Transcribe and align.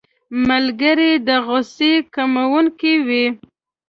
ملګری 0.47 1.11
د 1.27 1.29
غوسې 1.45 1.93
کمونکی 2.15 2.93
وي 3.07 3.25